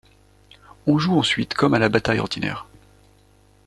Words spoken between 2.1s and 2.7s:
ordinaire.